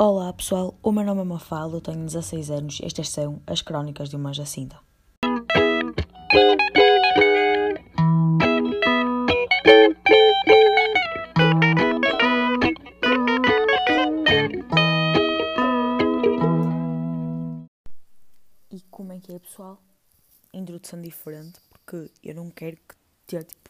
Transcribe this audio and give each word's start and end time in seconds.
Olá 0.00 0.32
pessoal, 0.32 0.78
o 0.80 0.92
meu 0.92 1.02
nome 1.02 1.22
é 1.22 1.24
Mafalda, 1.24 1.78
eu 1.78 1.80
tenho 1.80 2.04
16 2.04 2.52
anos 2.52 2.78
e 2.78 2.86
estas 2.86 3.08
são 3.08 3.42
as 3.44 3.62
Crónicas 3.62 4.08
de 4.08 4.14
uma 4.14 4.32
Jacinta. 4.32 4.78
E 18.70 18.80
como 18.88 19.12
é 19.12 19.18
que 19.18 19.32
é 19.32 19.38
pessoal? 19.40 19.82
Introdução 20.54 21.02
diferente, 21.02 21.58
porque 21.70 22.08
eu 22.22 22.36
não 22.36 22.52
quero 22.52 22.76
que 22.76 22.94
ter 23.26 23.42
tipo 23.42 23.68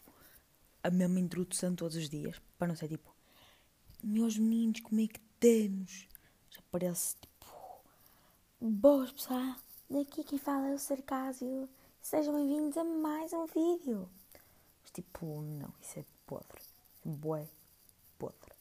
a 0.83 0.91
mesma 0.91 1.19
introdução 1.19 1.73
todos 1.73 1.97
os 1.97 2.07
dias, 2.07 2.39
para 2.59 2.67
não 2.67 2.75
ser 2.75 2.87
tipo 2.87 3.11
meus 4.03 4.37
meninos, 4.37 4.81
como 4.81 5.01
é 5.01 5.07
que 5.07 5.19
estamos? 5.19 6.07
Parece 6.67 7.15
tipo 7.15 7.47
boas 8.61 9.11
pessoal, 9.11 9.55
daqui 9.89 10.23
quem 10.23 10.37
fala 10.37 10.67
é 10.67 10.73
o 10.75 10.79
Sarcásio, 10.79 11.67
sejam 12.01 12.35
bem-vindos 12.35 12.77
a 12.77 12.83
mais 12.83 13.33
um 13.33 13.45
vídeo. 13.47 14.07
Mas 14.81 14.91
tipo, 14.91 15.41
não, 15.41 15.73
isso 15.81 15.99
é 15.99 16.05
podre, 16.27 16.61
é 17.05 17.09
bué 17.09 17.47
podre. 18.19 18.53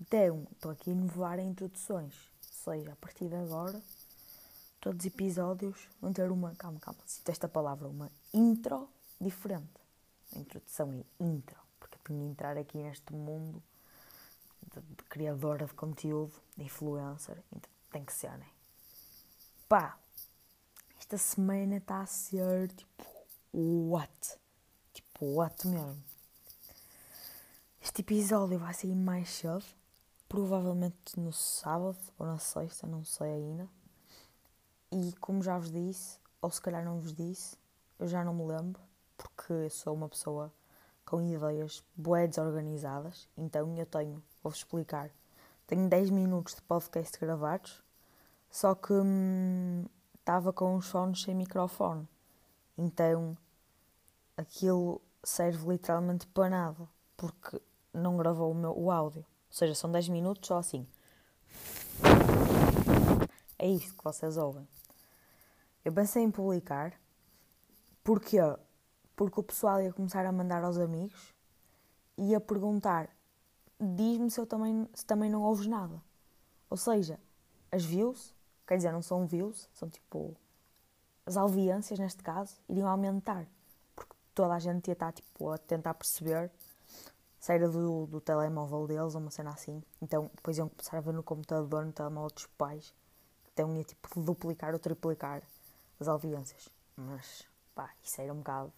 Então, 0.00 0.44
estou 0.50 0.72
aqui 0.72 0.90
a 0.90 0.92
inovar 0.92 1.38
em 1.38 1.50
introduções, 1.50 2.14
ou 2.14 2.74
seja, 2.74 2.92
a 2.92 2.96
partir 2.96 3.28
de 3.28 3.36
agora 3.36 3.80
todos 4.80 5.00
os 5.00 5.06
episódios 5.06 5.88
vão 6.00 6.12
ter 6.12 6.30
uma, 6.32 6.54
calma, 6.56 6.80
calma, 6.80 7.00
cito 7.06 7.30
esta 7.30 7.48
palavra, 7.48 7.86
uma 7.86 8.10
intro 8.34 8.88
diferente. 9.20 9.80
A 10.34 10.38
introdução 10.38 10.92
é 10.92 11.24
intro, 11.24 11.56
porque 11.78 11.96
eu 11.96 12.00
tenho 12.02 12.20
de 12.20 12.26
entrar 12.26 12.56
aqui 12.56 12.78
neste 12.78 13.12
mundo 13.12 13.62
de, 14.72 14.80
de 14.80 15.04
criadora 15.04 15.66
de 15.66 15.74
conteúdo, 15.74 16.32
de 16.56 16.64
influencer, 16.64 17.42
então 17.52 17.70
tem 17.90 18.04
que 18.04 18.12
ser, 18.12 18.36
né? 18.38 18.46
Pá, 19.68 19.98
esta 20.98 21.16
semana 21.18 21.76
está 21.76 22.00
a 22.00 22.06
ser 22.06 22.68
tipo, 22.72 23.04
what? 23.52 24.38
Tipo, 24.92 25.34
what 25.36 25.66
mesmo? 25.66 26.02
Este 27.80 28.02
episódio 28.02 28.58
vai 28.58 28.74
sair 28.74 28.94
mais 28.94 29.28
cedo, 29.30 29.64
provavelmente 30.28 31.18
no 31.18 31.32
sábado 31.32 31.98
ou 32.18 32.26
na 32.26 32.38
sexta, 32.38 32.86
não 32.86 33.04
sei 33.04 33.32
ainda. 33.32 33.68
E 34.92 35.12
como 35.20 35.42
já 35.42 35.58
vos 35.58 35.72
disse, 35.72 36.18
ou 36.42 36.50
se 36.50 36.60
calhar 36.60 36.84
não 36.84 37.00
vos 37.00 37.14
disse, 37.14 37.56
eu 37.98 38.06
já 38.06 38.24
não 38.24 38.34
me 38.34 38.44
lembro, 38.44 38.80
porque 39.16 39.52
eu 39.52 39.70
sou 39.70 39.94
uma 39.94 40.08
pessoa 40.08 40.52
com 41.04 41.20
ideias 41.22 41.82
bué 41.96 42.26
desorganizadas, 42.26 43.28
então 43.36 43.76
eu 43.76 43.86
tenho, 43.86 44.22
vou-vos 44.42 44.58
explicar, 44.58 45.10
tenho 45.66 45.88
10 45.88 46.10
minutos 46.10 46.54
de 46.54 46.62
podcast 46.62 47.18
gravados, 47.18 47.82
só 48.50 48.74
que 48.74 48.94
estava 50.18 50.50
hum, 50.50 50.52
com 50.52 50.76
os 50.76 50.88
fones 50.88 51.22
sem 51.22 51.34
microfone, 51.34 52.08
então 52.76 53.36
aquilo 54.36 55.00
serve 55.22 55.68
literalmente 55.68 56.26
para 56.26 56.50
nada, 56.50 56.88
porque 57.16 57.60
não 57.92 58.16
gravou 58.16 58.50
o, 58.50 58.54
meu, 58.54 58.76
o 58.76 58.90
áudio, 58.90 59.20
ou 59.20 59.52
seja, 59.52 59.74
são 59.74 59.90
10 59.90 60.08
minutos 60.08 60.46
só 60.48 60.58
assim. 60.58 60.86
É 63.58 63.68
isto 63.68 63.94
que 63.94 64.04
vocês 64.04 64.38
ouvem. 64.38 64.66
Eu 65.84 65.92
pensei 65.92 66.22
em 66.22 66.30
publicar. 66.30 66.98
Porquê? 68.02 68.38
Porque 69.14 69.38
o 69.38 69.42
pessoal 69.42 69.82
ia 69.82 69.92
começar 69.92 70.24
a 70.24 70.32
mandar 70.32 70.64
aos 70.64 70.78
amigos 70.78 71.34
e 72.16 72.30
ia 72.30 72.40
perguntar: 72.40 73.10
diz-me 73.80 74.30
se, 74.30 74.40
eu 74.40 74.46
também, 74.46 74.88
se 74.94 75.04
também 75.04 75.30
não 75.30 75.42
ouves 75.42 75.66
nada. 75.66 76.02
Ou 76.68 76.76
seja, 76.76 77.18
as 77.72 77.84
views, 77.84 78.34
quer 78.66 78.76
dizer, 78.76 78.92
não 78.92 79.02
são 79.02 79.26
views, 79.26 79.68
são 79.72 79.88
tipo. 79.88 80.36
As 81.26 81.36
audiências, 81.36 81.98
neste 81.98 82.22
caso, 82.22 82.56
iriam 82.68 82.88
aumentar. 82.88 83.46
Porque 83.94 84.14
toda 84.34 84.54
a 84.54 84.58
gente 84.58 84.88
ia 84.88 84.94
estar 84.94 85.12
tipo, 85.12 85.50
a 85.50 85.58
tentar 85.58 85.94
perceber 85.94 86.50
se 87.38 87.54
era 87.54 87.68
do, 87.68 88.06
do 88.06 88.20
telemóvel 88.20 88.86
deles 88.86 89.14
ou 89.14 89.20
uma 89.20 89.30
cena 89.30 89.50
assim. 89.50 89.82
Então 90.00 90.30
depois 90.34 90.58
iam 90.58 90.68
começar 90.68 90.98
a 90.98 91.00
ver 91.00 91.14
no 91.14 91.22
computador, 91.22 91.84
no 91.84 91.92
telemóvel 91.92 92.30
dos 92.34 92.46
pais. 92.46 92.94
Então 93.52 93.74
ia 93.76 93.84
tipo 93.84 94.20
duplicar 94.20 94.72
ou 94.74 94.78
triplicar 94.78 95.42
as 95.98 96.08
audiências. 96.08 96.68
Mas, 96.96 97.44
pá, 97.74 97.90
isso 98.02 98.20
era 98.20 98.32
um 98.32 98.38
bocado 98.38 98.72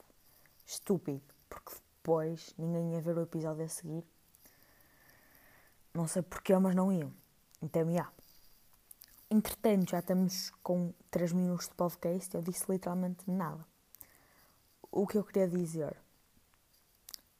estúpido, 0.64 1.22
porque 1.48 1.72
depois 1.96 2.54
ninguém 2.56 2.94
ia 2.94 3.00
ver 3.00 3.16
o 3.16 3.22
episódio 3.22 3.64
a 3.64 3.68
seguir. 3.68 4.04
Não 5.94 6.06
sei 6.08 6.22
porquê, 6.22 6.56
mas 6.56 6.74
não 6.74 6.90
iam. 6.90 7.12
Então, 7.60 7.84
já. 7.84 7.90
Yeah. 7.90 8.12
Entretanto, 9.30 9.90
já 9.90 9.98
estamos 9.98 10.50
com 10.62 10.92
3 11.10 11.32
minutos 11.32 11.68
de 11.68 11.74
podcast, 11.74 12.34
eu 12.34 12.42
disse 12.42 12.70
literalmente 12.70 13.30
nada. 13.30 13.66
O 14.90 15.06
que 15.06 15.16
eu 15.16 15.24
queria 15.24 15.48
dizer? 15.48 15.96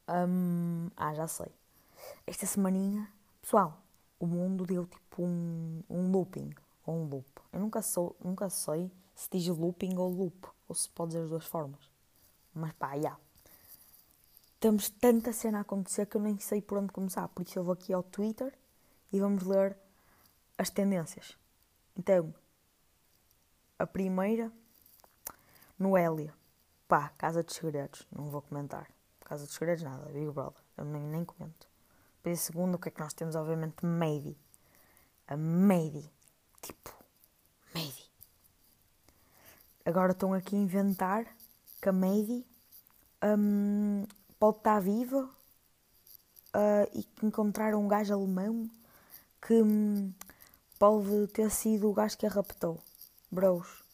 Um, 0.08 0.88
ah, 0.96 1.14
já 1.14 1.28
sei. 1.28 1.48
Esta 2.26 2.46
semaninha, 2.46 3.10
pessoal, 3.40 3.78
o 4.18 4.26
mundo 4.26 4.64
deu 4.64 4.86
tipo 4.86 5.22
um, 5.22 5.82
um 5.88 6.10
looping, 6.10 6.54
ou 6.86 6.94
um 6.94 7.08
loop. 7.08 7.26
Eu 7.52 7.60
nunca, 7.60 7.82
sou, 7.82 8.16
nunca 8.22 8.48
sei 8.48 8.90
se 9.14 9.28
diz 9.30 9.46
looping 9.48 9.96
ou 9.96 10.10
loop, 10.10 10.48
ou 10.68 10.74
se 10.74 10.88
pode 10.90 11.08
dizer 11.10 11.24
as 11.24 11.30
duas 11.30 11.44
formas. 11.44 11.90
Mas 12.54 12.72
pá, 12.72 12.88
já. 12.94 13.00
Yeah. 13.00 13.18
Temos 14.62 14.88
tanta 14.88 15.32
cena 15.32 15.58
a 15.58 15.60
acontecer 15.62 16.06
que 16.06 16.16
eu 16.16 16.20
nem 16.20 16.38
sei 16.38 16.62
por 16.62 16.78
onde 16.78 16.92
começar. 16.92 17.26
Por 17.26 17.42
isso 17.42 17.58
eu 17.58 17.64
vou 17.64 17.72
aqui 17.72 17.92
ao 17.92 18.04
Twitter 18.04 18.56
e 19.12 19.18
vamos 19.18 19.42
ler 19.42 19.76
as 20.56 20.70
tendências. 20.70 21.36
Então, 21.96 22.32
a 23.76 23.84
primeira, 23.84 24.52
Noélia. 25.76 26.32
Pá, 26.86 27.08
Casa 27.18 27.42
dos 27.42 27.56
Segredos. 27.56 28.06
Não 28.12 28.30
vou 28.30 28.42
comentar. 28.42 28.88
Casa 29.24 29.46
dos 29.46 29.54
Segredos, 29.54 29.82
nada. 29.82 30.04
Big 30.12 30.30
Brother. 30.30 30.62
Eu 30.76 30.84
nem, 30.84 31.02
nem 31.02 31.24
comento. 31.24 31.66
Depois 32.18 32.38
a 32.38 32.42
segunda, 32.42 32.76
o 32.76 32.78
que 32.78 32.88
é 32.88 32.92
que 32.92 33.00
nós 33.00 33.12
temos? 33.12 33.34
Obviamente, 33.34 33.84
Mady. 33.84 34.38
A 35.26 35.36
Mady. 35.36 36.08
Tipo, 36.60 36.94
Mady 37.74 38.12
agora 39.84 40.12
estão 40.12 40.32
aqui 40.32 40.54
a 40.54 40.58
inventar 40.58 41.26
que 41.80 41.88
a 41.88 41.92
Mady 41.92 42.46
um, 43.24 44.06
pode 44.42 44.56
estar 44.56 44.80
viva 44.80 45.22
uh, 45.22 46.98
e 46.98 47.04
que 47.04 47.24
encontraram 47.24 47.80
um 47.80 47.86
gajo 47.86 48.12
alemão 48.12 48.68
que 49.40 49.62
um, 49.62 50.12
pode 50.80 51.28
ter 51.28 51.48
sido 51.48 51.88
o 51.88 51.92
gajo 51.92 52.18
que 52.18 52.26
a 52.26 52.28
raptou. 52.28 52.80
Bros, 53.30 53.84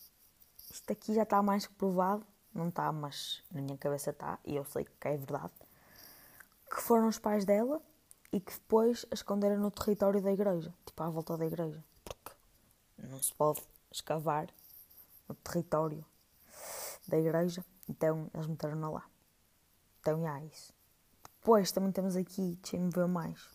isto 0.71 0.91
aqui 0.91 1.13
já 1.13 1.25
está 1.25 1.43
mais 1.43 1.67
que 1.67 1.75
provado, 1.75 2.27
não 2.55 2.71
está, 2.71 2.91
mas 2.91 3.45
na 3.53 3.61
minha 3.61 3.77
cabeça 3.77 4.09
está, 4.09 4.39
e 4.43 4.57
eu 4.57 4.65
sei 4.65 4.87
que 4.87 5.09
é 5.09 5.19
verdade, 5.19 5.53
que 6.75 6.81
foram 6.81 7.09
os 7.09 7.19
pais 7.19 7.45
dela 7.45 7.83
e 8.33 8.41
que 8.41 8.55
depois 8.55 9.05
a 9.11 9.15
esconderam 9.15 9.59
no 9.61 9.71
território 9.71 10.23
da 10.23 10.33
igreja, 10.33 10.73
tipo 10.87 11.03
à 11.03 11.11
volta 11.11 11.37
da 11.37 11.45
igreja, 11.45 11.85
porque 12.03 12.33
não 12.97 13.23
se 13.23 13.35
pode 13.35 13.61
escavar 13.93 14.49
no 15.29 15.35
território 15.35 16.03
da 17.07 17.19
igreja, 17.19 17.63
então 17.87 18.31
eles 18.33 18.47
meteram-na 18.47 18.89
lá. 18.89 19.18
Então, 20.09 20.47
isso. 20.47 20.73
Depois 21.39 21.71
também 21.71 21.93
temos 21.93 22.17
aqui, 22.17 22.59
deixem-me 22.63 22.91
ver 22.91 23.07
mais. 23.07 23.49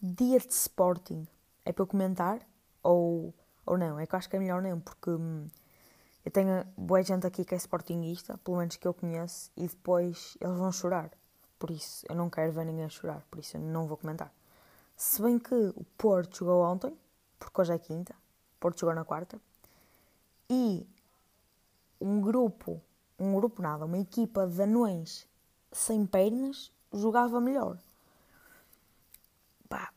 Dia 0.00 0.38
de 0.38 0.52
Sporting. 0.52 1.26
É 1.64 1.72
para 1.72 1.82
eu 1.82 1.86
comentar? 1.86 2.40
Ou, 2.82 3.32
ou 3.64 3.78
não? 3.78 3.98
É 3.98 4.06
que 4.06 4.14
eu 4.14 4.18
acho 4.18 4.28
que 4.28 4.36
é 4.36 4.38
melhor 4.38 4.60
não, 4.60 4.78
porque 4.78 5.10
hum, 5.10 5.48
eu 6.24 6.30
tenho 6.30 6.64
boa 6.76 7.02
gente 7.02 7.26
aqui 7.26 7.44
que 7.44 7.54
é 7.54 7.58
Sportingista, 7.58 8.36
pelo 8.38 8.58
menos 8.58 8.76
que 8.76 8.86
eu 8.86 8.92
conheço, 8.92 9.50
e 9.56 9.66
depois 9.66 10.36
eles 10.40 10.56
vão 10.56 10.70
chorar. 10.70 11.10
Por 11.58 11.70
isso, 11.70 12.04
eu 12.08 12.14
não 12.14 12.28
quero 12.28 12.52
ver 12.52 12.66
ninguém 12.66 12.88
chorar, 12.90 13.22
por 13.30 13.38
isso 13.38 13.56
eu 13.56 13.60
não 13.60 13.86
vou 13.86 13.96
comentar. 13.96 14.32
Se 14.96 15.22
bem 15.22 15.38
que 15.38 15.54
o 15.54 15.84
Porto 15.96 16.38
jogou 16.38 16.62
ontem, 16.62 16.94
porque 17.38 17.60
hoje 17.60 17.72
é 17.72 17.78
quinta, 17.78 18.12
o 18.12 18.60
Porto 18.60 18.80
jogou 18.80 18.94
na 18.94 19.04
quarta, 19.04 19.40
e 20.50 20.86
um 22.00 22.20
grupo, 22.20 22.82
um 23.18 23.34
grupo 23.34 23.62
nada, 23.62 23.84
uma 23.84 23.98
equipa 23.98 24.46
de 24.46 24.62
anões 24.62 25.26
sem 25.72 26.06
pernas 26.06 26.72
jogava 26.92 27.40
melhor. 27.40 27.78
Pá, 29.68 29.92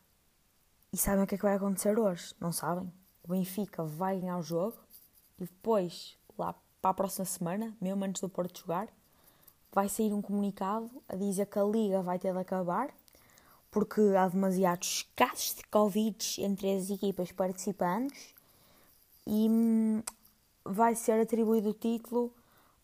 e 0.92 0.98
sabem 0.98 1.24
o 1.24 1.28
que 1.28 1.36
é 1.36 1.38
que 1.38 1.44
vai 1.44 1.56
acontecer 1.56 1.98
hoje? 1.98 2.34
Não 2.40 2.52
sabem? 2.52 2.92
O 3.24 3.30
Benfica 3.30 3.84
vai 3.84 4.20
ganhar 4.20 4.38
o 4.38 4.44
jogo 4.44 4.78
e 5.38 5.46
depois, 5.46 6.18
lá 6.38 6.56
para 6.82 6.92
a 6.92 6.94
próxima 6.94 7.26
semana, 7.26 7.76
mesmo 7.80 8.04
antes 8.04 8.22
do 8.22 8.30
Porto 8.30 8.60
jogar, 8.60 8.88
vai 9.72 9.90
sair 9.90 10.14
um 10.14 10.22
comunicado 10.22 10.90
a 11.08 11.16
dizer 11.16 11.46
que 11.46 11.60
a 11.60 11.64
Liga 11.64 12.02
vai 12.02 12.18
ter 12.18 12.34
de 12.34 12.40
acabar 12.40 12.90
porque 13.70 14.02
há 14.18 14.28
demasiados 14.28 15.08
casos 15.16 15.56
de 15.56 15.64
Covid 15.66 16.42
entre 16.42 16.76
as 16.76 16.90
equipas 16.90 17.32
participantes 17.32 18.34
e 19.26 19.48
hum, 19.50 20.02
vai 20.64 20.96
ser 20.96 21.22
atribuído 21.22 21.70
o 21.70 21.74
título 21.74 22.34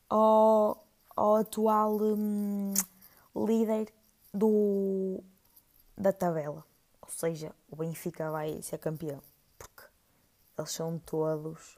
ao, 0.10 0.86
ao 1.16 1.36
atual 1.36 1.98
hum, 2.02 2.74
líder 3.36 3.94
do, 4.34 5.24
da 5.98 6.12
tabela. 6.12 6.66
Ou 7.02 7.10
seja, 7.10 7.54
o 7.70 7.76
Benfica 7.76 8.32
vai 8.32 8.62
ser 8.62 8.78
campeão. 8.78 9.22
Porque 9.58 9.84
eles 10.58 10.72
são 10.72 11.00
todos. 11.00 11.78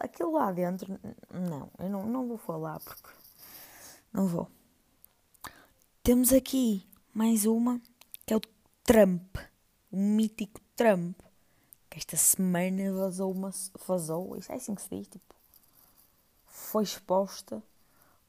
Aquilo 0.00 0.32
lá 0.32 0.50
dentro, 0.52 0.98
não, 1.30 1.70
eu 1.78 1.90
não, 1.90 2.06
não 2.06 2.28
vou 2.28 2.38
falar 2.38 2.80
porque. 2.80 3.10
Não 4.12 4.26
vou. 4.26 4.48
Temos 6.02 6.32
aqui 6.32 6.86
mais 7.12 7.44
uma 7.46 7.80
que 8.24 8.32
é 8.32 8.36
o 8.36 8.40
Trump, 8.84 9.36
o 9.90 9.96
mítico 9.96 10.60
Trump, 10.74 11.18
que 11.90 11.98
esta 11.98 12.16
semana 12.16 12.92
vazou 12.92 13.32
uma. 13.32 13.50
Vazou, 13.86 14.36
isso 14.36 14.50
é 14.52 14.56
assim 14.56 14.74
que 14.74 14.82
se 14.82 14.88
diz, 14.90 15.08
tipo. 15.08 15.34
Foi 16.72 16.84
exposta 16.84 17.62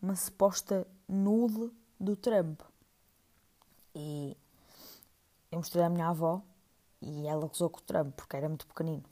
uma 0.02 0.18
suposta 0.18 0.86
nude 1.08 1.72
do 1.98 2.14
Trump. 2.14 2.60
E 3.96 4.36
eu 5.50 5.60
mostrei 5.60 5.82
à 5.82 5.90
minha 5.90 6.10
avó 6.10 6.42
e 7.02 7.26
ela 7.26 7.48
gozou 7.48 7.70
com 7.70 7.80
o 7.80 7.84
Trump 7.84 8.14
porque 8.18 8.36
era 8.36 8.50
muito 8.50 8.68
pequenino. 8.68 9.06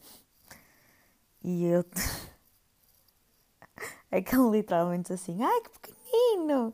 E 1.41 1.63
eu. 1.63 1.85
Aquele 4.11 4.49
literalmente 4.49 5.13
assim, 5.13 5.41
ai 5.41 5.61
que 5.61 5.69
pequenino! 5.79 6.73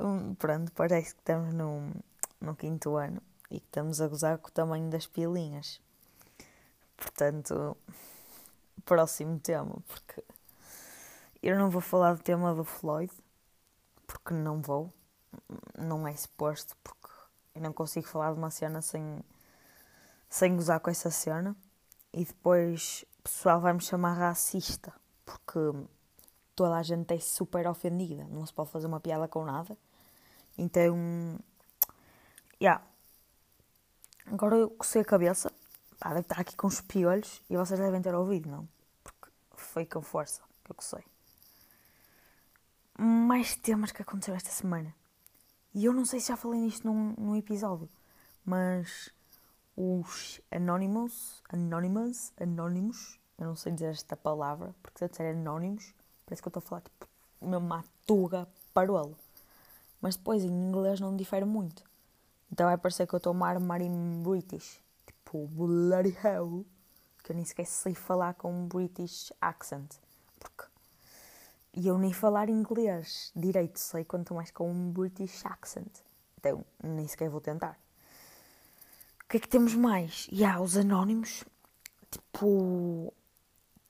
Hum, 0.00 0.34
pronto, 0.34 0.72
parece 0.72 1.14
que 1.14 1.20
estamos 1.20 1.54
no, 1.54 1.92
no 2.40 2.56
quinto 2.56 2.96
ano 2.96 3.22
e 3.48 3.60
que 3.60 3.66
estamos 3.66 4.00
a 4.00 4.08
gozar 4.08 4.38
com 4.38 4.48
o 4.48 4.52
tamanho 4.52 4.90
das 4.90 5.06
pilinhas. 5.06 5.80
Portanto, 6.96 7.76
próximo 8.84 9.38
tema, 9.38 9.76
porque 9.86 10.24
eu 11.46 11.56
não 11.56 11.70
vou 11.70 11.80
falar 11.80 12.14
do 12.14 12.22
tema 12.24 12.52
do 12.52 12.64
Floyd, 12.64 13.12
porque 14.04 14.34
não 14.34 14.60
vou, 14.60 14.92
não 15.78 16.04
é 16.04 16.12
suposto, 16.16 16.76
porque 16.82 17.08
eu 17.54 17.62
não 17.62 17.72
consigo 17.72 18.04
falar 18.04 18.32
de 18.32 18.38
uma 18.38 18.50
cena 18.50 18.82
sem, 18.82 19.24
sem 20.28 20.56
gozar 20.56 20.80
com 20.80 20.90
essa 20.90 21.08
cena. 21.08 21.54
E 22.12 22.24
depois 22.24 23.04
o 23.20 23.22
pessoal 23.22 23.60
vai 23.60 23.72
me 23.72 23.80
chamar 23.80 24.14
racista, 24.14 24.92
porque 25.24 25.60
toda 26.56 26.76
a 26.76 26.82
gente 26.82 27.14
é 27.14 27.20
super 27.20 27.68
ofendida, 27.68 28.24
não 28.24 28.44
se 28.44 28.52
pode 28.52 28.70
fazer 28.70 28.88
uma 28.88 28.98
piada 28.98 29.28
com 29.28 29.44
nada. 29.44 29.78
Então, 30.58 31.38
yeah. 32.60 32.84
Agora 34.26 34.56
eu 34.56 34.70
cocei 34.70 35.02
a 35.02 35.04
cabeça, 35.04 35.52
pá, 36.00 36.08
deve 36.08 36.22
estar 36.22 36.40
aqui 36.40 36.56
com 36.56 36.66
os 36.66 36.80
piolhos 36.80 37.40
e 37.48 37.56
vocês 37.56 37.78
devem 37.78 38.02
ter 38.02 38.16
ouvido, 38.16 38.50
não? 38.50 38.68
Porque 39.04 39.30
foi 39.54 39.86
com 39.86 40.02
força 40.02 40.42
que 40.64 40.72
eu 40.72 40.74
cocei. 40.74 41.04
Mais 42.98 43.56
temas 43.56 43.92
que 43.92 44.02
aconteceram 44.02 44.36
esta 44.36 44.50
semana. 44.50 44.94
E 45.74 45.84
eu 45.84 45.92
não 45.92 46.04
sei 46.04 46.20
se 46.20 46.28
já 46.28 46.36
falei 46.36 46.60
nisto 46.60 46.86
num, 46.86 47.14
num 47.18 47.36
episódio, 47.36 47.88
mas 48.44 49.10
os 49.76 50.40
Anonymous, 50.50 51.42
Anonymous, 51.50 52.32
Anonymous, 52.40 53.18
eu 53.38 53.48
não 53.48 53.54
sei 53.54 53.72
dizer 53.72 53.90
esta 53.90 54.16
palavra, 54.16 54.74
porque 54.82 54.98
se 54.98 55.04
eu 55.04 55.08
disser 55.08 55.36
Anonymous, 55.36 55.94
parece 56.24 56.40
que 56.40 56.48
eu 56.48 56.50
estou 56.50 56.60
a 56.60 56.62
falar 56.62 56.80
tipo 56.80 57.06
uma 57.40 57.60
matuga 57.60 58.48
parolo. 58.72 59.16
Mas 60.00 60.16
depois 60.16 60.42
em 60.42 60.48
inglês 60.48 60.98
não 60.98 61.14
difere 61.14 61.44
muito. 61.44 61.84
Então 62.50 62.66
vai 62.66 62.78
parecer 62.78 63.06
que 63.06 63.14
eu 63.14 63.18
estou 63.18 63.36
a 63.44 63.48
armar 63.48 63.82
em 63.82 64.22
British, 64.22 64.82
tipo 65.06 65.46
bloody 65.48 66.16
hell, 66.24 66.64
que 67.22 67.32
eu 67.32 67.36
nem 67.36 67.44
sequer 67.44 67.66
sei 67.66 67.94
falar 67.94 68.34
com 68.34 68.52
um 68.52 68.66
British 68.66 69.32
accent, 69.40 69.96
porque 70.38 70.64
e 71.76 71.86
eu 71.86 71.98
nem 71.98 72.12
falar 72.12 72.48
inglês 72.48 73.30
direito 73.36 73.78
sei, 73.78 74.04
quanto 74.04 74.34
mais 74.34 74.50
com 74.50 74.70
um 74.70 74.90
British 74.90 75.44
accent. 75.44 76.00
Então, 76.38 76.64
nem 76.82 77.06
sequer 77.06 77.28
vou 77.28 77.40
tentar. 77.40 77.78
O 79.22 79.28
que 79.28 79.36
é 79.36 79.40
que 79.40 79.48
temos 79.48 79.74
mais? 79.74 80.26
E 80.32 80.44
há 80.44 80.58
os 80.60 80.76
anónimos, 80.76 81.44
tipo, 82.10 83.12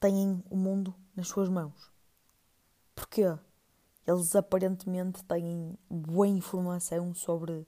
têm 0.01 0.43
o 0.51 0.57
mundo 0.57 0.93
nas 1.15 1.29
suas 1.29 1.49
mãos. 1.49 1.93
Porquê? 2.95 3.39
Eles 4.07 4.35
aparentemente 4.35 5.23
têm 5.25 5.79
boa 5.89 6.27
informação 6.27 7.15
sobre 7.15 7.67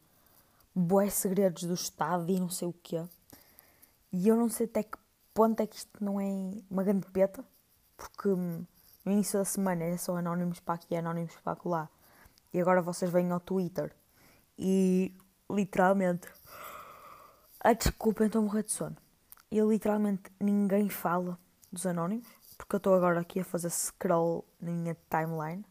boas 0.75 1.13
segredos 1.15 1.65
do 1.65 1.75
Estado 1.75 2.31
e 2.31 2.41
não 2.41 2.49
sei 2.49 2.69
o 2.69 2.73
quê. 2.73 3.05
E 4.13 4.27
eu 4.27 4.37
não 4.37 4.49
sei 4.49 4.67
até 4.67 4.83
que 4.83 4.99
ponto 5.35 5.61
é 5.61 5.67
que 5.67 5.77
isto 5.77 6.03
não 6.03 6.21
é 6.21 6.27
uma 6.71 6.83
grande 6.83 7.07
peta, 7.11 7.45
porque 7.97 8.29
no 9.05 9.13
início 9.13 9.39
da 9.39 9.45
semana 9.45 9.85
era 9.85 9.99
só 9.99 10.17
anónimos 10.17 10.61
para 10.61 10.75
aqui, 10.75 10.97
anónimos 10.97 11.35
para 11.37 11.59
lá. 11.65 11.89
E 12.53 12.61
agora 12.61 12.83
vocês 12.83 13.11
vêm 13.11 13.31
ao 13.31 13.41
Twitter 13.41 13.95
e 14.59 15.15
literalmente. 15.51 16.29
A 17.61 17.73
desculpa, 17.73 18.25
a 18.25 18.41
morrer 18.41 18.63
de 18.63 18.73
sono. 18.73 18.97
E 19.51 19.61
literalmente 19.61 20.31
ninguém 20.39 20.89
fala 20.89 21.39
dos 21.73 21.87
anónimos, 21.87 22.27
porque 22.57 22.77
eu 22.77 22.79
estou 22.79 22.95
agora 22.95 23.21
aqui 23.21 23.41
a 23.41 23.45
fazer 23.45 23.71
scroll 23.71 24.45
na 24.61 24.71
minha 24.71 24.97
timeline 25.11 25.65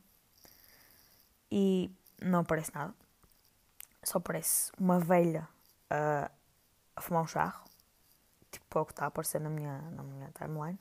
e 1.52 1.92
não 2.22 2.40
aparece 2.40 2.74
nada. 2.74 2.94
Só 4.04 4.18
aparece 4.18 4.72
uma 4.80 5.00
velha 5.00 5.48
a, 5.90 6.32
a 6.96 7.02
fumar 7.02 7.24
um 7.24 7.28
charro, 7.28 7.64
tipo 8.52 8.78
é 8.78 8.82
o 8.82 8.86
que 8.86 8.94
está 8.94 9.06
a 9.06 9.08
aparecer 9.08 9.40
na 9.40 9.50
minha, 9.50 9.82
na 9.92 10.04
minha 10.04 10.32
timeline. 10.32 10.80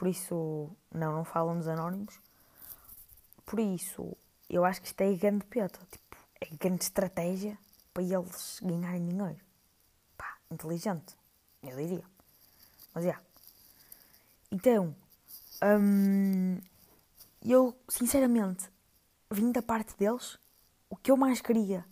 Por 0.00 0.08
isso, 0.08 0.70
não, 0.90 1.12
não 1.12 1.24
falam 1.26 1.58
dos 1.58 1.68
anónimos. 1.68 2.18
Por 3.44 3.60
isso, 3.60 4.16
eu 4.48 4.64
acho 4.64 4.80
que 4.80 4.86
isto 4.86 4.98
é 5.02 5.12
grande 5.12 5.44
peta. 5.44 5.78
Tipo, 5.90 6.16
é 6.40 6.46
grande 6.56 6.84
estratégia 6.84 7.58
para 7.92 8.02
eles 8.02 8.60
ganharem 8.62 9.06
dinheiro. 9.06 9.44
Pá, 10.16 10.38
inteligente, 10.50 11.14
eu 11.62 11.76
diria. 11.76 12.02
Mas, 12.94 13.04
é. 13.04 13.18
Então, 14.50 14.96
hum, 15.62 16.58
eu, 17.44 17.76
sinceramente, 17.86 18.70
vindo 19.30 19.52
da 19.52 19.60
parte 19.60 19.94
deles, 19.98 20.38
o 20.88 20.96
que 20.96 21.10
eu 21.10 21.16
mais 21.18 21.42
queria 21.42 21.84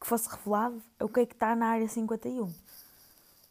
que 0.00 0.06
fosse 0.06 0.30
revelado 0.30 0.82
é 0.98 1.04
o 1.04 1.10
que 1.10 1.20
é 1.20 1.26
que 1.26 1.34
está 1.34 1.54
na 1.54 1.66
área 1.66 1.90
51. 1.90 2.50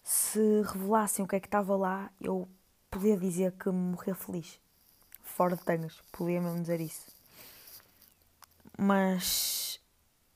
Se 0.01 0.63
revelassem 0.63 1.23
o 1.23 1.27
que 1.27 1.35
é 1.35 1.39
que 1.39 1.45
estava 1.45 1.75
lá, 1.75 2.11
eu 2.19 2.49
podia 2.93 3.17
dizer 3.17 3.51
que 3.53 3.69
morria 3.71 4.13
feliz. 4.13 4.59
Fora 5.23 5.55
de 5.55 5.63
tangas, 5.63 5.99
podia 6.11 6.39
mesmo 6.39 6.61
dizer 6.61 6.79
isso. 6.79 7.07
Mas 8.77 9.81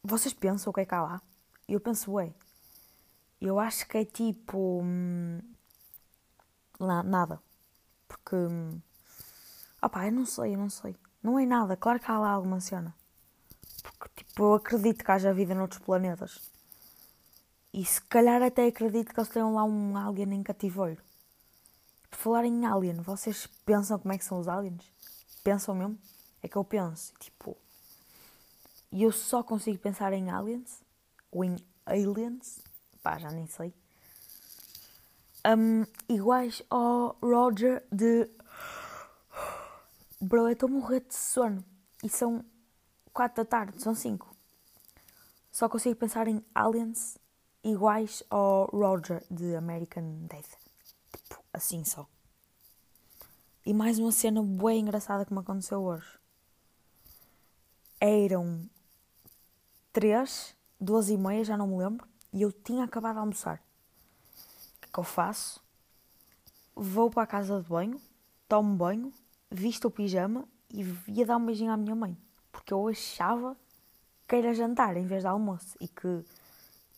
vocês 0.04 0.33
pensam 0.33 0.71
o 0.71 0.74
que 0.74 0.81
é 0.81 0.86
que 0.86 0.95
há 0.95 1.04
lá? 1.04 1.21
Eu 1.68 1.80
penso, 1.80 2.13
ué, 2.13 2.33
eu 3.39 3.59
acho 3.59 3.88
que 3.88 3.98
é 4.00 4.06
tipo. 4.06 4.81
Hum, 4.81 5.39
lá, 6.80 7.04
nada. 7.04 7.39
Porque. 8.07 8.35
Hum, 8.35 8.81
opá, 9.81 10.07
eu 10.07 10.11
não 10.11 10.26
sei, 10.26 10.56
eu 10.56 10.57
não 10.57 10.69
sei. 10.69 10.95
Não 11.21 11.37
é 11.37 11.45
nada, 11.45 11.78
claro 11.78 11.99
que 11.99 12.09
há 12.09 12.18
lá 12.18 12.31
alguma 12.31 12.59
cena. 12.59 12.95
Porque, 13.83 14.23
tipo, 14.23 14.44
eu 14.44 14.54
acredito 14.56 15.04
que 15.04 15.11
haja 15.11 15.33
vida 15.33 15.54
noutros 15.54 15.81
planetas. 15.81 16.42
E 17.73 17.85
se 17.85 18.02
calhar 18.02 18.42
até 18.42 18.66
acredito 18.66 19.14
que 19.14 19.19
eles 19.19 19.30
tenham 19.30 19.54
lá 19.54 19.64
um 19.64 19.95
alien 19.97 20.33
em 20.33 20.44
cativeiro. 20.44 21.06
Por 22.09 22.18
falar 22.18 22.45
em 22.45 22.66
alien, 22.66 23.02
vocês 23.02 23.47
pensam 23.66 23.99
como 23.99 24.14
é 24.14 24.18
que 24.18 24.26
são 24.26 24.40
os 24.40 24.47
aliens? 24.47 24.92
Pensam 25.44 25.76
mesmo? 25.76 25.97
É 26.42 26.47
que 26.47 26.56
eu 26.56 26.64
penso, 26.64 27.14
tipo. 27.19 27.57
E 28.92 29.04
eu 29.04 29.11
só 29.11 29.44
consigo 29.44 29.78
pensar 29.80 30.14
em 30.14 30.30
aliens 30.30 30.81
ou 31.31 31.44
em 31.44 31.57
aliens, 31.85 32.59
pá, 33.04 33.18
já 33.18 33.30
nem 33.31 33.47
sei. 33.47 33.73
Um, 35.45 35.85
iguais 36.09 36.61
ao 36.69 37.18
Roger 37.21 37.85
de. 37.92 38.30
Bro, 40.19 40.47
eu 40.47 40.54
estou 40.54 40.68
a 40.68 40.71
morrer 40.71 41.02
de 41.02 41.16
sono. 41.16 41.64
E 42.04 42.09
são 42.09 42.44
4 43.14 43.44
da 43.44 43.49
tarde, 43.49 43.81
são 43.81 43.94
5. 43.94 44.35
Só 45.52 45.68
consigo 45.68 45.95
pensar 45.95 46.28
em 46.28 46.44
aliens 46.54 47.18
iguais 47.64 48.23
ao 48.30 48.66
Roger 48.68 49.23
de 49.30 49.56
American 49.56 50.28
Dad 50.28 50.45
assim 51.54 51.83
só. 51.83 52.07
E 53.66 53.73
mais 53.73 53.99
uma 53.99 54.11
cena 54.11 54.42
bem 54.42 54.80
engraçada 54.80 55.25
que 55.25 55.33
me 55.33 55.39
aconteceu 55.39 55.81
hoje. 55.81 56.07
Eram 57.99 58.69
três, 59.92 60.56
duas 60.80 61.09
e 61.09 61.18
meia, 61.18 61.44
já 61.44 61.57
não 61.57 61.68
me 61.68 61.77
lembro, 61.77 62.07
e 62.31 62.42
eu 62.42 62.51
tinha 62.51 62.83
acabado 62.83 63.16
de 63.16 63.19
almoçar. 63.19 63.61
O 64.77 64.81
que, 64.81 64.92
que 64.92 64.99
eu 64.99 65.04
faço? 65.04 65.61
Vou 66.75 67.09
para 67.09 67.23
a 67.23 67.27
casa 67.27 67.61
de 67.61 67.68
banho, 67.68 67.99
tomo 68.47 68.75
banho, 68.75 69.11
visto 69.49 69.85
o 69.85 69.92
pijama 69.92 70.47
e 70.69 70.85
ia 71.07 71.25
dar 71.25 71.37
um 71.37 71.45
beijinho 71.45 71.71
à 71.71 71.77
minha 71.77 71.95
mãe. 71.95 72.18
Porque 72.51 72.73
eu 72.73 72.87
achava 72.87 73.57
que 74.27 74.35
era 74.35 74.54
jantar 74.54 74.95
em 74.97 75.06
vez 75.06 75.23
de 75.23 75.27
almoço 75.27 75.75
e 75.80 75.87
que 75.87 76.23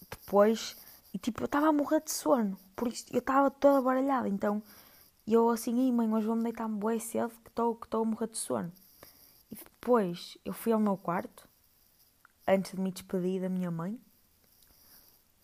depois 0.10 0.76
e 1.14 1.18
tipo, 1.18 1.42
eu 1.42 1.46
estava 1.46 1.68
a 1.68 1.74
morrer 1.74 2.02
de 2.02 2.12
sono. 2.12 2.58
Por 2.76 2.88
isso, 2.88 3.06
eu 3.12 3.20
estava 3.20 3.50
toda 3.50 3.82
baralhada. 3.82 4.28
Então, 4.28 4.62
eu 5.28 5.50
assim, 5.50 5.80
Ei, 5.80 5.92
mãe, 5.92 6.12
hoje 6.12 6.28
vou-me 6.28 6.44
deitar-me 6.44 6.80
bem 6.80 7.00
cedo 7.00 7.30
que 7.44 7.50
estou 7.50 7.76
que 7.76 7.96
a 7.96 8.04
morrer 8.04 8.28
de 8.28 8.38
sono. 8.38 8.72
E 9.52 9.56
depois, 9.56 10.38
eu 10.46 10.54
fui 10.54 10.72
ao 10.72 10.80
meu 10.80 10.98
quarto, 10.98 11.48
antes 12.48 12.72
de 12.74 12.82
me 12.82 12.92
despedir 12.92 13.42
da 13.42 13.50
minha 13.50 13.72
mãe. 13.72 14.00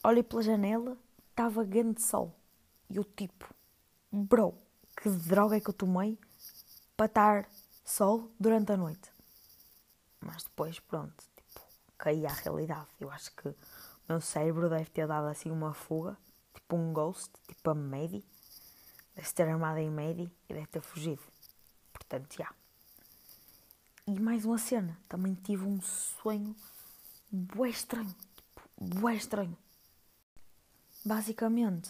Olhei 0.04 0.24
pela 0.24 0.42
janela 0.42 0.98
estava 1.30 1.64
grande 1.64 2.02
sol. 2.02 2.34
E 2.90 2.98
eu 2.98 3.04
tipo, 3.04 3.48
bro, 4.12 4.56
que 4.96 5.10
droga 5.10 5.58
é 5.58 5.60
que 5.60 5.70
eu 5.70 5.74
tomei 5.74 6.18
para 6.96 7.08
estar 7.08 7.50
sol 7.84 8.32
durante 8.40 8.72
a 8.72 8.78
noite? 8.78 9.12
Mas 10.22 10.44
depois, 10.44 10.80
pronto, 10.80 11.24
tipo, 11.36 11.62
caí 11.98 12.26
à 12.26 12.32
realidade. 12.32 12.88
Eu 13.00 13.12
acho 13.12 13.32
que 13.36 13.54
meu 14.08 14.22
cérebro 14.22 14.70
deve 14.70 14.90
ter 14.90 15.08
dado 15.08 15.28
assim 15.28 15.50
uma 15.52 15.74
fuga, 15.74 16.18
tipo 16.54 16.76
um 16.76 16.94
ghost, 16.94 17.32
tipo 17.48 17.70
a 17.70 17.76
Maddie. 17.76 18.26
Deve 19.16 19.34
ter 19.34 19.48
armado 19.48 19.80
em 19.80 19.90
Maddie 19.90 20.32
e 20.50 20.54
deve 20.54 20.68
ter 20.68 20.82
fugido. 20.82 21.22
Portanto, 21.94 22.36
já. 22.38 22.54
E 24.08 24.20
mais 24.20 24.46
uma 24.46 24.58
cena, 24.58 25.00
também 25.10 25.34
tive 25.34 25.66
um 25.66 25.82
sonho 25.82 26.56
bué 27.32 27.70
estranho. 27.70 28.14
Tipo, 28.36 28.62
bué 29.00 29.16
estranho. 29.16 29.58
Basicamente, 31.04 31.90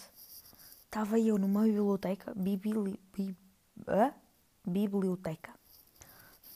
estava 0.84 1.18
eu 1.18 1.36
numa 1.36 1.64
biblioteca, 1.64 2.32
bibli, 2.34 2.98
bib, 3.12 3.36
ah? 3.86 4.12
biblioteca, 4.66 5.52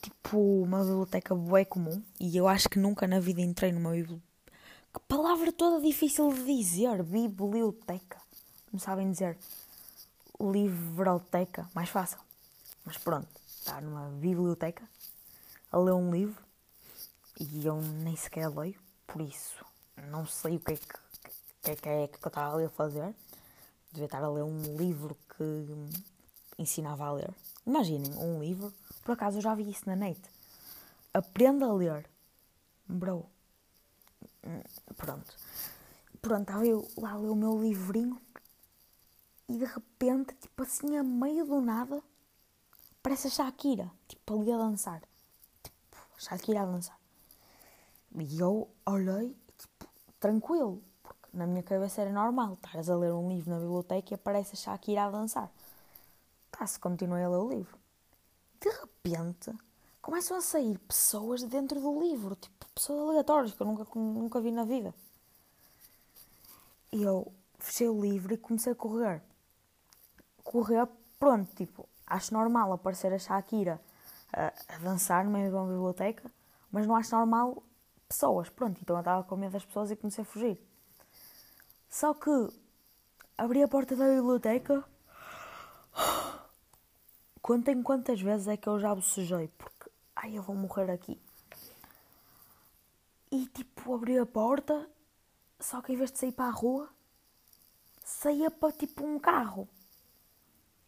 tipo 0.03 0.63
uma 0.63 0.81
biblioteca 0.81 1.35
bué 1.35 1.65
comum, 1.65 2.03
e 2.19 2.37
eu 2.37 2.49
acho 2.49 2.69
que 2.69 2.79
nunca 2.79 3.07
na 3.07 3.21
vida 3.21 3.41
entrei 3.41 3.73
numa 3.73 3.91
biblioteca. 3.91 4.30
Que 4.93 5.01
palavra 5.09 5.53
toda 5.53 5.81
difícil 5.81 6.33
de 6.33 6.45
dizer, 6.45 7.03
biblioteca. 7.03 8.21
Não 8.73 8.79
sabem 8.79 9.11
dizer 9.11 9.39
livroteca, 10.41 11.69
mais 11.75 11.89
fácil. 11.89 12.19
Mas 12.85 12.97
pronto, 12.97 13.29
está 13.47 13.81
numa 13.81 14.09
biblioteca 14.09 14.89
a 15.71 15.79
ler 15.79 15.93
um 15.93 16.11
livro 16.11 16.43
e 17.39 17.67
eu 17.67 17.81
nem 17.81 18.17
sequer 18.17 18.49
leio, 18.49 18.81
por 19.07 19.21
isso 19.21 19.65
não 20.09 20.27
sei 20.27 20.57
o 20.57 20.61
que 20.61 20.73
é 20.73 20.77
que, 20.77 20.87
que, 21.63 21.77
que, 21.77 21.89
é 21.89 22.09
que 22.09 22.25
eu 22.25 22.29
estava 22.29 22.55
ali 22.55 22.65
a 22.65 22.71
fazer. 22.71 23.15
Devia 23.93 24.07
estar 24.07 24.23
a 24.23 24.31
ler 24.31 24.43
um 24.43 24.77
livro 24.77 25.17
que 25.37 25.75
ensinava 26.59 27.05
a 27.05 27.13
ler. 27.13 27.31
Imaginem, 27.67 28.13
um 28.17 28.41
livro, 28.41 28.73
por 29.05 29.13
acaso 29.13 29.39
eu 29.39 29.43
já 29.43 29.55
vi 29.55 29.69
isso 29.69 29.83
na 29.87 29.97
net. 29.97 30.21
Aprenda 31.13 31.67
a 31.67 31.73
ler. 31.73 32.09
Bro. 32.87 33.27
Pronto. 34.97 35.35
Pronto, 36.21 36.43
estava 36.43 36.67
eu 36.67 36.87
lá 36.97 37.13
a 37.13 37.17
ler 37.17 37.31
o 37.31 37.35
meu 37.35 37.61
livrinho 37.61 38.21
e 39.49 39.57
de 39.57 39.65
repente, 39.65 40.35
tipo 40.35 40.63
assim, 40.63 40.97
a 40.97 41.03
meio 41.03 41.45
do 41.45 41.61
nada, 41.61 42.03
parece 43.03 43.27
a 43.27 43.31
Shakira, 43.31 43.91
tipo 44.07 44.41
ali 44.41 44.53
a 44.53 44.59
dançar. 44.59 45.03
Tipo, 45.63 45.97
a 46.17 46.21
Shakira 46.21 46.63
a 46.63 46.67
dançar. 46.67 46.99
E 48.15 48.39
eu 48.39 48.69
olhei, 48.87 49.37
tipo, 49.59 49.89
tranquilo, 50.19 50.83
porque 51.03 51.37
na 51.37 51.47
minha 51.47 51.63
cabeça 51.63 52.03
era 52.03 52.13
normal. 52.13 52.55
Estás 52.55 52.91
a 52.91 52.97
ler 52.97 53.13
um 53.13 53.29
livro 53.29 53.51
na 53.51 53.59
biblioteca 53.59 54.13
e 54.13 54.15
aparece 54.15 54.53
a 54.55 54.57
Shakira 54.57 55.05
a 55.05 55.11
dançar. 55.11 55.51
Tá-se, 56.51 56.79
continuei 56.79 57.25
a 57.25 57.29
ler 57.29 57.39
o 57.39 57.49
livro. 57.49 57.79
De 58.61 58.69
repente, 58.69 59.53
começam 60.01 60.37
a 60.37 60.41
sair 60.41 60.79
pessoas 60.79 61.43
dentro 61.43 61.81
do 61.81 62.01
livro, 62.01 62.35
tipo, 62.37 62.67
pessoas 62.75 63.09
aleatórias 63.11 63.53
que 63.53 63.61
eu 63.61 63.67
nunca, 63.67 63.87
nunca 63.95 64.41
vi 64.41 64.51
na 64.51 64.65
vida. 64.65 64.95
E 66.93 67.03
eu 67.03 67.33
fechei 67.59 67.89
o 67.89 68.01
livro 68.01 68.35
e 68.35 68.39
comecei 68.39 68.73
a 68.73 68.77
correr. 68.77 69.23
Correr, 70.43 70.89
pronto, 71.19 71.55
tipo, 71.55 71.89
acho 72.07 72.35
normal 72.35 72.73
aparecer 72.73 73.13
a 73.13 73.19
Shakira 73.19 73.81
a, 74.33 74.53
a 74.75 74.79
dançar 74.79 75.25
no 75.25 75.31
meio 75.31 75.51
de 75.51 75.55
uma 75.55 75.67
biblioteca, 75.67 76.31
mas 76.71 76.87
não 76.87 76.97
acho 76.97 77.15
normal 77.15 77.63
pessoas. 78.09 78.49
Pronto, 78.49 78.81
então 78.81 78.97
eu 78.97 79.01
estava 79.01 79.23
com 79.25 79.37
medo 79.37 79.53
das 79.53 79.65
pessoas 79.65 79.91
e 79.91 79.97
comecei 79.97 80.23
a 80.23 80.27
fugir. 80.27 80.61
Só 81.89 82.15
que 82.15 82.31
abri 83.39 83.63
a 83.63 83.69
porta 83.69 83.95
da 83.95 84.07
biblioteca. 84.07 84.85
Contem 87.41 87.83
quantas 87.83 88.21
vezes 88.21 88.49
é 88.49 88.57
que 88.57 88.69
eu 88.69 88.79
já 88.79 88.95
bocejei, 88.95 89.49
porque 89.57 89.80
ai 90.23 90.37
eu 90.37 90.43
vou 90.43 90.55
morrer 90.55 90.91
aqui. 90.91 91.19
E 93.31 93.47
tipo, 93.47 93.95
abri 93.95 94.19
a 94.19 94.27
porta, 94.27 94.89
só 95.59 95.81
que 95.81 95.93
em 95.93 95.97
vez 95.97 96.13
de 96.13 96.19
sair 96.19 96.33
para 96.33 96.47
a 96.47 96.51
rua, 96.51 96.91
saía 98.05 98.51
para 98.51 98.73
tipo 98.73 99.05
um 99.05 99.19
carro. 99.19 99.69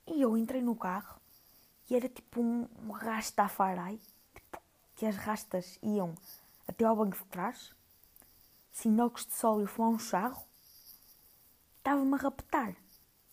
E 0.06 0.20
eu 0.20 0.36
entrei 0.36 0.60
no 0.60 0.76
carro 0.76 1.20
e 1.88 1.96
era 1.96 2.08
tipo 2.08 2.40
um, 2.40 2.68
um 2.84 2.90
rastafarai, 2.90 3.98
tipo, 4.34 4.58
que 4.96 5.06
as 5.06 5.16
rastas 5.16 5.78
iam 5.82 6.14
até 6.68 6.84
ao 6.84 6.96
banco 6.96 7.16
de 7.16 7.24
trás, 7.26 7.72
sinocos 8.70 9.24
de 9.24 9.32
sol 9.32 9.62
e 9.62 9.66
fumar 9.66 9.92
um 9.92 9.98
charro, 9.98 10.42
estava-me 11.78 12.14
a 12.14 12.18
raptar. 12.18 12.76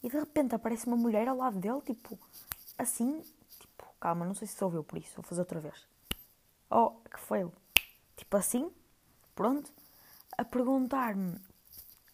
E 0.01 0.09
de 0.09 0.17
repente 0.17 0.55
aparece 0.55 0.87
uma 0.87 0.95
mulher 0.95 1.27
ao 1.27 1.35
lado 1.35 1.59
dele, 1.59 1.81
tipo, 1.81 2.17
assim, 2.77 3.21
calma, 3.99 4.25
não 4.25 4.33
sei 4.33 4.47
se 4.47 4.55
se 4.55 4.63
ouviu 4.63 4.83
por 4.83 4.97
isso, 4.97 5.15
vou 5.15 5.23
fazer 5.23 5.41
outra 5.41 5.59
vez. 5.59 5.87
Oh, 6.69 6.91
que 7.11 7.19
foi 7.19 7.49
Tipo 8.15 8.37
assim, 8.37 8.69
pronto, 9.33 9.71
a 10.37 10.43
perguntar-me 10.43 11.39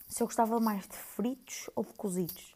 se 0.07 0.21
eu 0.21 0.27
gostava 0.27 0.59
mais 0.59 0.87
de 0.87 0.95
fritos 0.95 1.69
ou 1.75 1.83
de 1.83 1.93
cozidos. 1.93 2.55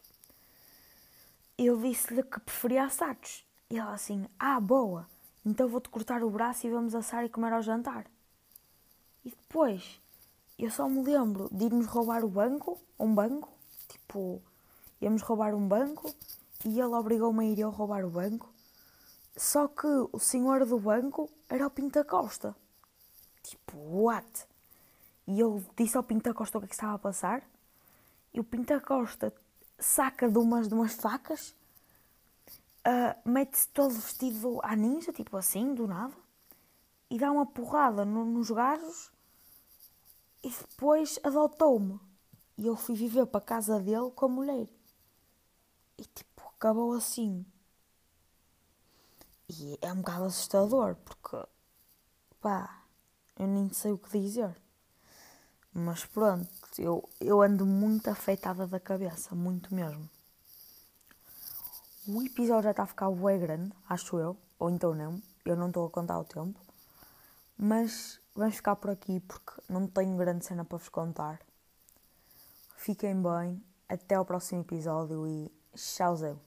Eu 1.58 1.76
disse-lhe 1.80 2.22
que 2.22 2.40
preferia 2.40 2.84
assados. 2.84 3.44
E 3.68 3.78
ela 3.78 3.92
assim, 3.92 4.26
ah, 4.38 4.58
boa, 4.58 5.06
então 5.44 5.68
vou-te 5.68 5.88
cortar 5.88 6.22
o 6.22 6.30
braço 6.30 6.66
e 6.66 6.70
vamos 6.70 6.94
assar 6.94 7.24
e 7.24 7.28
comer 7.28 7.52
ao 7.52 7.62
jantar. 7.62 8.06
E 9.24 9.30
depois, 9.30 10.00
eu 10.58 10.70
só 10.70 10.88
me 10.88 11.02
lembro 11.02 11.48
de 11.52 11.64
irmos 11.64 11.86
roubar 11.86 12.24
o 12.24 12.28
banco, 12.28 12.80
um 12.98 13.14
banco, 13.14 13.48
tipo, 13.88 14.42
íamos 15.00 15.22
roubar 15.22 15.54
um 15.54 15.66
banco 15.66 16.14
e 16.64 16.80
ele 16.80 16.94
obrigou-me 16.94 17.44
a 17.44 17.48
ir 17.48 17.58
eu 17.58 17.70
roubar 17.70 18.04
o 18.04 18.10
banco. 18.10 18.52
Só 19.40 19.68
que 19.68 19.86
o 20.12 20.18
senhor 20.18 20.66
do 20.66 20.78
banco 20.78 21.30
era 21.48 21.66
o 21.66 21.70
Pinta 21.70 22.04
Costa. 22.04 22.54
Tipo, 23.42 23.78
what? 23.78 24.46
E 25.26 25.40
eu 25.40 25.64
disse 25.74 25.96
ao 25.96 26.02
Pinta 26.02 26.34
Costa 26.34 26.58
o 26.58 26.60
que, 26.60 26.66
é 26.66 26.68
que 26.68 26.74
estava 26.74 26.96
a 26.96 26.98
passar. 26.98 27.42
E 28.34 28.38
o 28.38 28.44
Pinta 28.44 28.78
Costa 28.80 29.32
saca 29.78 30.28
de 30.28 30.36
umas, 30.36 30.68
de 30.68 30.74
umas 30.74 30.92
facas, 30.92 31.54
uh, 32.86 33.16
mete-se 33.24 33.66
todo 33.68 33.94
vestido 33.94 34.60
à 34.62 34.76
ninja, 34.76 35.10
tipo 35.10 35.34
assim, 35.38 35.72
do 35.72 35.88
nada 35.88 36.14
e 37.08 37.16
dá 37.16 37.32
uma 37.32 37.46
porrada 37.46 38.04
no, 38.04 38.26
nos 38.26 38.50
gajos 38.50 39.10
e 40.42 40.50
depois 40.50 41.18
adotou-me. 41.24 41.98
E 42.58 42.66
eu 42.66 42.76
fui 42.76 42.94
viver 42.94 43.24
para 43.24 43.40
a 43.40 43.44
casa 43.44 43.80
dele 43.80 44.10
com 44.14 44.26
a 44.26 44.28
mulher. 44.28 44.68
E 45.96 46.04
tipo, 46.04 46.42
acabou 46.58 46.92
assim. 46.92 47.46
E 49.58 49.76
é 49.82 49.92
um 49.92 49.96
bocado 49.96 50.24
assustador 50.24 50.94
porque 51.04 51.44
pá, 52.40 52.84
eu 53.36 53.48
nem 53.48 53.72
sei 53.72 53.90
o 53.90 53.98
que 53.98 54.18
dizer. 54.18 54.56
Mas 55.74 56.04
pronto, 56.04 56.48
eu, 56.78 57.08
eu 57.20 57.42
ando 57.42 57.66
muito 57.66 58.08
afetada 58.08 58.66
da 58.66 58.78
cabeça, 58.78 59.34
muito 59.34 59.74
mesmo. 59.74 60.08
O 62.06 62.22
episódio 62.22 62.64
já 62.64 62.70
está 62.70 62.84
a 62.84 62.86
ficar 62.86 63.10
bem 63.10 63.40
grande, 63.40 63.72
acho 63.88 64.18
eu, 64.18 64.36
ou 64.58 64.70
então 64.70 64.94
não, 64.94 65.20
eu 65.44 65.56
não 65.56 65.68
estou 65.68 65.86
a 65.86 65.90
contar 65.90 66.18
o 66.18 66.24
tempo. 66.24 66.58
Mas 67.56 68.20
vamos 68.34 68.56
ficar 68.56 68.76
por 68.76 68.90
aqui 68.90 69.20
porque 69.20 69.60
não 69.68 69.86
tenho 69.86 70.16
grande 70.16 70.46
cena 70.46 70.64
para 70.64 70.78
vos 70.78 70.88
contar. 70.88 71.40
Fiquem 72.76 73.20
bem, 73.20 73.62
até 73.88 74.14
ao 74.14 74.24
próximo 74.24 74.60
episódio 74.60 75.26
e 75.26 75.50
tchauzão! 75.74 76.40